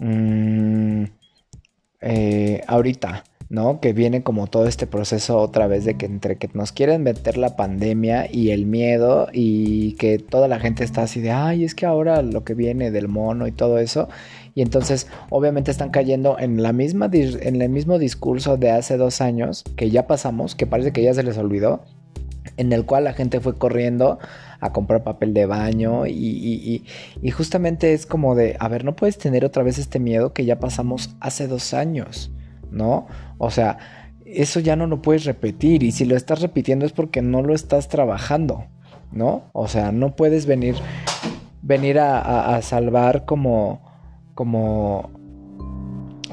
mmm, 0.00 1.04
eh, 2.00 2.62
ahorita, 2.66 3.24
¿no? 3.48 3.80
Que 3.80 3.92
viene 3.92 4.22
como 4.22 4.46
todo 4.46 4.66
este 4.66 4.86
proceso 4.86 5.38
otra 5.38 5.66
vez 5.66 5.84
de 5.84 5.96
que 5.96 6.06
entre 6.06 6.36
que 6.36 6.48
nos 6.54 6.72
quieren 6.72 7.02
meter 7.02 7.36
la 7.36 7.56
pandemia 7.56 8.28
y 8.30 8.50
el 8.50 8.66
miedo 8.66 9.28
y 9.32 9.92
que 9.92 10.18
toda 10.18 10.48
la 10.48 10.60
gente 10.60 10.84
está 10.84 11.02
así 11.02 11.20
de, 11.20 11.30
ay, 11.30 11.64
es 11.64 11.74
que 11.74 11.86
ahora 11.86 12.22
lo 12.22 12.44
que 12.44 12.54
viene 12.54 12.90
del 12.90 13.08
mono 13.08 13.46
y 13.46 13.52
todo 13.52 13.78
eso. 13.78 14.08
Y 14.54 14.62
entonces 14.62 15.08
obviamente 15.30 15.70
están 15.70 15.90
cayendo 15.90 16.38
en, 16.38 16.62
la 16.62 16.72
misma, 16.72 17.10
en 17.12 17.60
el 17.60 17.68
mismo 17.68 17.98
discurso 17.98 18.56
de 18.56 18.70
hace 18.70 18.96
dos 18.96 19.20
años 19.20 19.64
que 19.76 19.90
ya 19.90 20.06
pasamos, 20.06 20.54
que 20.54 20.66
parece 20.66 20.92
que 20.92 21.02
ya 21.02 21.12
se 21.12 21.24
les 21.24 21.36
olvidó, 21.38 21.82
en 22.56 22.72
el 22.72 22.84
cual 22.84 23.04
la 23.04 23.14
gente 23.14 23.40
fue 23.40 23.56
corriendo 23.56 24.18
a 24.60 24.72
comprar 24.72 25.02
papel 25.02 25.34
de 25.34 25.46
baño 25.46 26.06
y, 26.06 26.82
y, 27.22 27.30
justamente 27.30 27.92
es 27.92 28.06
como 28.06 28.34
de, 28.34 28.56
a 28.60 28.68
ver, 28.68 28.84
no 28.84 28.96
puedes 28.96 29.18
tener 29.18 29.44
otra 29.44 29.62
vez 29.62 29.78
este 29.78 29.98
miedo 29.98 30.32
que 30.32 30.44
ya 30.44 30.58
pasamos 30.58 31.14
hace 31.20 31.48
dos 31.48 31.74
años. 31.74 32.30
¿No? 32.74 33.06
O 33.38 33.50
sea, 33.50 33.78
eso 34.26 34.60
ya 34.60 34.76
no 34.76 34.86
lo 34.86 35.00
puedes 35.00 35.24
repetir 35.24 35.82
y 35.82 35.92
si 35.92 36.04
lo 36.04 36.16
estás 36.16 36.40
repitiendo 36.40 36.84
es 36.84 36.92
porque 36.92 37.22
no 37.22 37.42
lo 37.42 37.54
estás 37.54 37.88
trabajando, 37.88 38.66
¿no? 39.12 39.44
O 39.52 39.68
sea, 39.68 39.92
no 39.92 40.16
puedes 40.16 40.46
venir, 40.46 40.74
venir 41.62 41.98
a, 41.98 42.60
salvar 42.62 43.24
como, 43.24 43.80
como, 44.34 45.10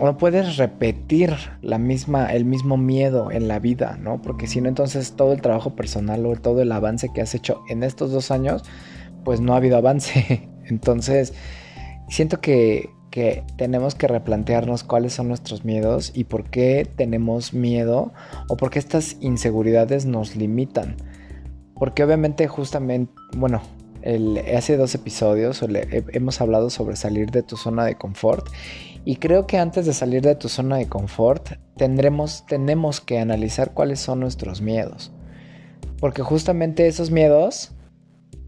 no 0.01 0.17
puedes 0.17 0.57
repetir 0.57 1.35
la 1.61 1.77
misma, 1.77 2.33
el 2.33 2.45
mismo 2.45 2.77
miedo 2.77 3.31
en 3.31 3.47
la 3.47 3.59
vida, 3.59 3.97
¿no? 4.01 4.21
Porque 4.21 4.47
si 4.47 4.61
no, 4.61 4.69
entonces 4.69 5.13
todo 5.13 5.33
el 5.33 5.41
trabajo 5.41 5.75
personal 5.75 6.25
o 6.25 6.35
todo 6.35 6.61
el 6.61 6.71
avance 6.71 7.09
que 7.13 7.21
has 7.21 7.35
hecho 7.35 7.61
en 7.69 7.83
estos 7.83 8.11
dos 8.11 8.31
años, 8.31 8.63
pues 9.23 9.41
no 9.41 9.53
ha 9.53 9.57
habido 9.57 9.77
avance. 9.77 10.49
Entonces, 10.65 11.33
siento 12.07 12.39
que 12.39 12.89
que 13.11 13.43
tenemos 13.57 13.93
que 13.93 14.07
replantearnos 14.07 14.83
cuáles 14.83 15.13
son 15.13 15.27
nuestros 15.27 15.65
miedos 15.65 16.11
y 16.15 16.23
por 16.23 16.49
qué 16.49 16.89
tenemos 16.95 17.53
miedo 17.53 18.13
o 18.47 18.57
por 18.57 18.71
qué 18.71 18.79
estas 18.79 19.17
inseguridades 19.19 20.05
nos 20.05 20.35
limitan. 20.35 20.95
Porque 21.75 22.03
obviamente 22.03 22.47
justamente, 22.47 23.13
bueno, 23.35 23.61
hace 24.55 24.77
dos 24.77 24.95
episodios 24.95 25.63
hemos 26.13 26.41
hablado 26.41 26.69
sobre 26.69 26.95
salir 26.95 27.29
de 27.29 27.43
tu 27.43 27.57
zona 27.57 27.85
de 27.85 27.95
confort 27.95 28.47
y 29.03 29.17
creo 29.17 29.45
que 29.45 29.57
antes 29.57 29.85
de 29.85 29.93
salir 29.93 30.21
de 30.21 30.35
tu 30.35 30.47
zona 30.47 30.77
de 30.77 30.87
confort 30.87 31.51
tendremos, 31.75 32.45
tenemos 32.47 33.01
que 33.01 33.19
analizar 33.19 33.73
cuáles 33.73 33.99
son 33.99 34.19
nuestros 34.19 34.61
miedos. 34.61 35.11
Porque 35.99 36.23
justamente 36.23 36.87
esos 36.87 37.11
miedos 37.11 37.73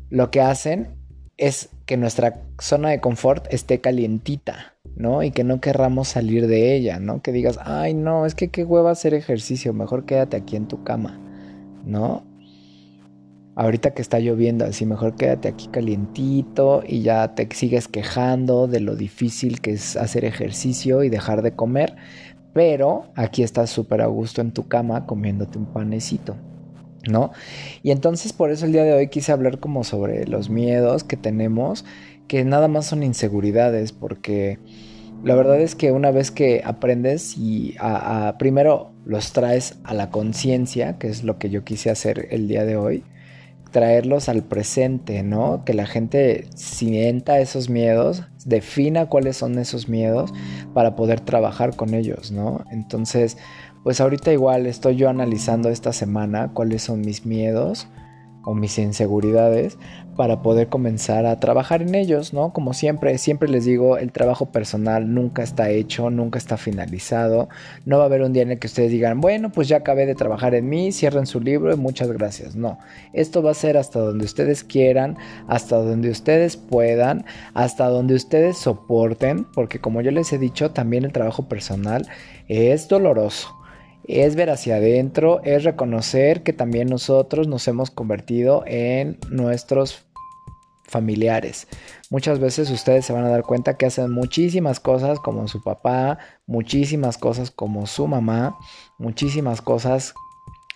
lo 0.10 0.32
que 0.32 0.42
hacen 0.42 0.96
es 1.38 1.70
que 1.86 1.98
nuestra 1.98 2.42
zona 2.60 2.90
de 2.90 3.02
confort 3.02 3.52
esté 3.52 3.82
calientita, 3.82 4.76
¿no? 4.96 5.24
Y 5.24 5.32
que 5.32 5.44
no 5.44 5.60
querramos 5.60 6.10
salir 6.10 6.48
de 6.48 6.76
ella, 6.76 7.00
¿no? 7.00 7.22
Que 7.22 7.32
digas, 7.32 7.60
ay, 7.64 7.94
no, 7.94 8.26
es 8.26 8.36
que 8.36 8.50
qué 8.50 8.64
hueva 8.64 8.92
hacer 8.92 9.14
ejercicio, 9.14 9.74
mejor 9.74 10.06
quédate 10.06 10.38
aquí 10.38 10.56
en 10.56 10.68
tu 10.68 10.84
cama, 10.84 11.20
¿no? 11.86 12.24
Ahorita 13.56 13.92
que 13.92 14.02
está 14.02 14.20
lloviendo, 14.20 14.66
así 14.66 14.86
mejor 14.86 15.16
quédate 15.16 15.48
aquí 15.48 15.68
calientito 15.68 16.84
y 16.88 17.02
ya 17.02 17.36
te 17.36 17.48
sigues 17.54 17.88
quejando 17.88 18.68
de 18.68 18.80
lo 18.80 18.96
difícil 18.96 19.62
que 19.62 19.74
es 19.74 19.96
hacer 19.96 20.26
ejercicio 20.26 21.04
y 21.04 21.10
dejar 21.10 21.44
de 21.44 21.56
comer, 21.56 21.96
pero 22.54 23.12
aquí 23.16 23.44
estás 23.44 23.70
súper 23.70 24.02
a 24.02 24.08
gusto 24.08 24.42
en 24.42 24.54
tu 24.54 24.68
cama 24.68 25.06
comiéndote 25.06 25.60
un 25.60 25.68
panecito. 25.68 26.36
¿No? 27.10 27.32
Y 27.82 27.92
entonces 27.92 28.34
por 28.34 28.52
eso 28.52 28.66
el 28.66 28.72
día 28.72 28.84
de 28.84 28.94
hoy 28.94 29.08
quise 29.08 29.32
hablar 29.32 29.60
como 29.60 29.84
sobre 29.84 30.28
los 30.28 30.50
miedos 30.50 31.04
que 31.04 31.18
tenemos, 31.18 31.86
que 32.28 32.44
nada 32.46 32.68
más 32.68 32.86
son 32.86 33.04
inseguridades, 33.04 33.92
porque 33.92 34.60
la 35.24 35.36
verdad 35.36 35.62
es 35.62 35.76
que 35.76 35.92
una 35.92 36.12
vez 36.12 36.32
que 36.32 36.62
aprendes 36.66 37.38
y 37.38 37.76
a, 37.80 38.36
primero 38.38 38.92
los 39.06 39.32
traes 39.32 39.78
a 39.84 39.94
la 39.94 40.10
conciencia, 40.10 40.98
que 40.98 41.08
es 41.08 41.24
lo 41.24 41.38
que 41.38 41.50
yo 41.50 41.64
quise 41.64 41.90
hacer 41.90 42.28
el 42.32 42.48
día 42.48 42.66
de 42.66 42.76
hoy, 42.76 43.04
traerlos 43.72 44.30
al 44.30 44.44
presente, 44.44 45.24
¿no? 45.24 45.64
Que 45.66 45.74
la 45.74 45.86
gente 45.86 46.46
sienta 46.56 47.40
esos 47.40 47.70
miedos, 47.70 48.24
defina 48.46 49.08
cuáles 49.08 49.38
son 49.38 49.58
esos 49.58 49.90
miedos 49.90 50.32
para 50.74 50.96
poder 50.96 51.22
trabajar 51.22 51.76
con 51.76 51.94
ellos, 51.94 52.32
¿no? 52.32 52.64
Entonces, 52.70 53.38
pues 53.84 54.00
ahorita 54.00 54.32
igual 54.32 54.66
estoy 54.66 54.96
yo 54.96 55.10
analizando 55.10 55.70
esta 55.70 55.94
semana 55.94 56.52
cuáles 56.54 56.84
son 56.84 57.02
mis 57.02 57.26
miedos 57.26 57.88
o 58.46 58.54
mis 58.54 58.78
inseguridades 58.78 59.78
para 60.16 60.42
poder 60.42 60.68
comenzar 60.68 61.26
a 61.26 61.40
trabajar 61.40 61.82
en 61.82 61.96
ellos, 61.96 62.34
¿no? 62.34 62.54
Como 62.54 62.74
siempre, 62.74 63.18
siempre 63.18 63.50
les 63.50 63.66
digo, 63.66 63.98
el 63.98 64.12
trabajo 64.12 64.52
personal 64.52 65.14
nunca 65.14 65.42
está 65.42 65.70
hecho, 65.70 66.10
nunca 66.10 66.38
está 66.38 66.58
finalizado. 66.58 67.50
No 67.86 67.98
va 67.98 68.04
a 68.04 68.08
haber 68.08 68.22
un 68.22 68.32
día 68.32 68.44
en 68.44 68.52
el 68.52 68.60
que 68.60 68.68
ustedes 68.68 68.92
digan, 68.92 69.22
bueno, 69.22 69.52
pues 69.52 69.68
ya 69.68 69.78
acabé 69.78 70.06
de 70.06 70.14
trabajar 70.14 70.54
en 70.54 70.70
mí, 70.70 70.92
cierren 70.92 71.26
su 71.26 71.40
libro 71.40 71.74
y 71.74 71.78
muchas 71.78 72.12
gracias. 72.12 72.56
No, 72.56 72.78
esto 73.14 73.42
va 73.42 73.52
a 73.52 73.56
ser 73.56 73.76
hasta 73.76 74.00
donde 74.00 74.26
ustedes 74.26 74.64
quieran, 74.64 75.18
hasta 75.48 75.78
donde 75.78 76.10
ustedes 76.10 76.58
puedan, 76.58 77.26
hasta 77.54 77.88
donde 77.88 78.14
ustedes 78.14 78.58
soporten, 78.58 79.46
porque 79.46 79.80
como 79.80 80.02
yo 80.02 80.12
les 80.12 80.32
he 80.32 80.38
dicho, 80.38 80.72
también 80.72 81.06
el 81.06 81.12
trabajo 81.12 81.48
personal 81.48 82.08
es 82.48 82.88
doloroso 82.88 83.63
es 84.08 84.36
ver 84.36 84.50
hacia 84.50 84.76
adentro, 84.76 85.42
es 85.44 85.64
reconocer 85.64 86.44
que 86.44 86.54
también 86.54 86.88
nosotros 86.88 87.48
nos 87.48 87.68
hemos 87.68 87.92
convertido 87.92 88.64
en 88.66 89.18
nuestros 89.30 90.06
familiares. 90.94 91.68
Muchas 92.10 92.40
veces 92.40 92.70
ustedes 92.70 93.06
se 93.06 93.14
van 93.14 93.26
a 93.26 93.30
dar 93.30 93.44
cuenta 93.44 93.78
que 93.78 93.86
hacen 93.86 94.12
muchísimas 94.12 94.80
cosas 94.80 95.20
como 95.20 95.48
su 95.48 95.64
papá, 95.64 96.20
muchísimas 96.46 97.18
cosas 97.18 97.50
como 97.50 97.88
su 97.88 98.08
mamá, 98.08 98.58
muchísimas 98.98 99.62
cosas 99.62 100.14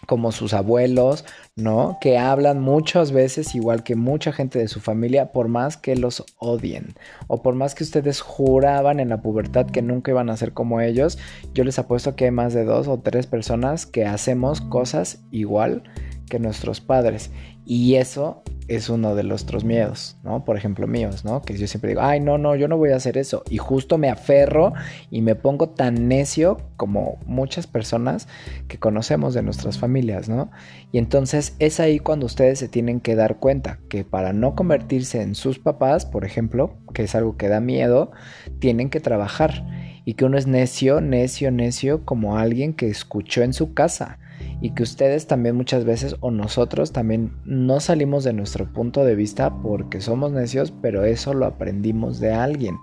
como 0.05 0.31
sus 0.31 0.53
abuelos, 0.53 1.25
¿no? 1.55 1.97
Que 1.99 2.17
hablan 2.17 2.61
muchas 2.61 3.11
veces 3.11 3.55
igual 3.55 3.83
que 3.83 3.95
mucha 3.95 4.31
gente 4.31 4.59
de 4.59 4.67
su 4.67 4.79
familia, 4.79 5.31
por 5.31 5.47
más 5.47 5.77
que 5.77 5.95
los 5.95 6.23
odien 6.37 6.95
o 7.27 7.41
por 7.41 7.55
más 7.55 7.75
que 7.75 7.83
ustedes 7.83 8.21
juraban 8.21 8.99
en 8.99 9.09
la 9.09 9.21
pubertad 9.21 9.65
que 9.67 9.81
nunca 9.81 10.11
iban 10.11 10.29
a 10.29 10.37
ser 10.37 10.53
como 10.53 10.81
ellos, 10.81 11.17
yo 11.53 11.63
les 11.63 11.79
apuesto 11.79 12.15
que 12.15 12.25
hay 12.25 12.31
más 12.31 12.53
de 12.53 12.63
dos 12.63 12.87
o 12.87 12.99
tres 12.99 13.27
personas 13.27 13.85
que 13.85 14.05
hacemos 14.05 14.61
cosas 14.61 15.19
igual 15.31 15.83
que 16.29 16.39
nuestros 16.39 16.81
padres. 16.81 17.31
Y 17.65 17.95
eso 17.95 18.43
es 18.67 18.89
uno 18.89 19.15
de 19.15 19.23
nuestros 19.23 19.63
miedos, 19.63 20.17
¿no? 20.23 20.43
Por 20.43 20.57
ejemplo, 20.57 20.87
míos, 20.87 21.23
¿no? 21.23 21.41
Que 21.41 21.57
yo 21.57 21.67
siempre 21.67 21.89
digo, 21.89 22.01
ay, 22.01 22.19
no, 22.19 22.37
no, 22.37 22.55
yo 22.55 22.67
no 22.67 22.77
voy 22.77 22.91
a 22.91 22.97
hacer 22.97 23.17
eso. 23.17 23.43
Y 23.49 23.57
justo 23.57 23.97
me 23.97 24.09
aferro 24.09 24.73
y 25.09 25.21
me 25.21 25.35
pongo 25.35 25.69
tan 25.69 26.07
necio 26.07 26.57
como 26.75 27.17
muchas 27.25 27.65
personas 27.65 28.27
que 28.67 28.77
conocemos 28.77 29.33
de 29.33 29.41
nuestras 29.41 29.77
familias, 29.77 30.27
¿no? 30.27 30.51
Y 30.91 30.97
entonces 30.97 31.55
es 31.59 31.79
ahí 31.79 31.99
cuando 31.99 32.25
ustedes 32.25 32.59
se 32.59 32.67
tienen 32.67 32.99
que 32.99 33.15
dar 33.15 33.37
cuenta 33.37 33.79
que 33.89 34.03
para 34.03 34.33
no 34.33 34.55
convertirse 34.55 35.21
en 35.21 35.35
sus 35.35 35.59
papás, 35.59 36.05
por 36.05 36.25
ejemplo, 36.25 36.77
que 36.93 37.03
es 37.03 37.15
algo 37.15 37.37
que 37.37 37.47
da 37.47 37.61
miedo, 37.61 38.11
tienen 38.59 38.89
que 38.89 38.99
trabajar. 38.99 39.65
Y 40.03 40.13
que 40.13 40.23
uno 40.23 40.37
es 40.37 40.47
necio, 40.47 41.01
necio, 41.01 41.51
necio 41.51 42.05
como 42.05 42.37
alguien 42.37 42.73
que 42.73 42.87
escuchó 42.87 43.43
en 43.43 43.51
su 43.51 43.73
casa 43.73 44.19
y 44.61 44.71
que 44.71 44.83
ustedes 44.83 45.27
también 45.27 45.55
muchas 45.55 45.85
veces 45.85 46.15
o 46.19 46.31
nosotros 46.31 46.91
también 46.91 47.33
no 47.45 47.79
salimos 47.79 48.23
de 48.23 48.33
nuestro 48.33 48.71
punto 48.71 49.05
de 49.05 49.15
vista 49.15 49.61
porque 49.61 50.01
somos 50.01 50.31
necios, 50.31 50.73
pero 50.81 51.05
eso 51.05 51.33
lo 51.33 51.45
aprendimos 51.45 52.19
de 52.19 52.33
alguien. 52.33 52.77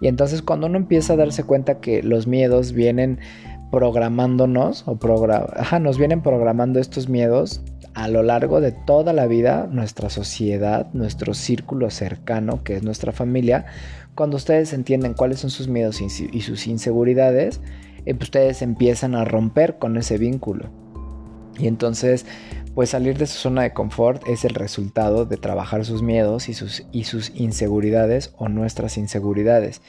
Y 0.00 0.08
entonces 0.08 0.42
cuando 0.42 0.66
uno 0.66 0.78
empieza 0.78 1.12
a 1.12 1.16
darse 1.16 1.44
cuenta 1.44 1.80
que 1.80 2.02
los 2.02 2.26
miedos 2.26 2.72
vienen 2.72 3.20
programándonos 3.70 4.84
o 4.86 4.98
nos 5.80 5.98
vienen 5.98 6.22
programando 6.22 6.80
estos 6.80 7.08
miedos 7.08 7.62
a 7.94 8.08
lo 8.08 8.22
largo 8.22 8.60
de 8.60 8.72
toda 8.72 9.12
la 9.12 9.26
vida, 9.26 9.68
nuestra 9.70 10.10
sociedad, 10.10 10.88
nuestro 10.92 11.34
círculo 11.34 11.90
cercano, 11.90 12.64
que 12.64 12.74
es 12.74 12.82
nuestra 12.82 13.12
familia, 13.12 13.66
cuando 14.14 14.36
ustedes 14.36 14.72
entienden 14.72 15.14
cuáles 15.14 15.40
son 15.40 15.50
sus 15.50 15.68
miedos 15.68 16.00
y 16.00 16.40
sus 16.40 16.66
inseguridades, 16.66 17.60
eh, 18.04 18.14
pues 18.14 18.24
ustedes 18.24 18.62
empiezan 18.62 19.14
a 19.14 19.24
romper 19.24 19.78
con 19.78 19.96
ese 19.96 20.18
vínculo. 20.18 20.81
Y 21.58 21.66
entonces, 21.66 22.26
pues 22.74 22.90
salir 22.90 23.18
de 23.18 23.26
su 23.26 23.38
zona 23.38 23.62
de 23.62 23.72
confort 23.72 24.26
es 24.26 24.44
el 24.44 24.54
resultado 24.54 25.26
de 25.26 25.36
trabajar 25.36 25.84
sus 25.84 26.02
miedos 26.02 26.48
y 26.48 26.54
sus, 26.54 26.84
y 26.92 27.04
sus 27.04 27.32
inseguridades 27.34 28.32
o 28.36 28.48
nuestras 28.48 28.96
inseguridades. 28.96 29.82